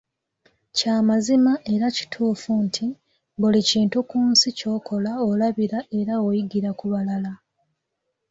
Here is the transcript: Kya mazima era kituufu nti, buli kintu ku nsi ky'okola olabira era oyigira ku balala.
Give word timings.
Kya 0.77 0.95
mazima 1.07 1.53
era 1.73 1.87
kituufu 1.97 2.51
nti, 2.65 2.87
buli 3.39 3.59
kintu 3.69 3.97
ku 4.09 4.19
nsi 4.31 4.49
ky'okola 4.57 5.11
olabira 5.29 5.79
era 5.99 6.13
oyigira 6.27 6.71
ku 6.79 6.85
balala. 6.93 7.31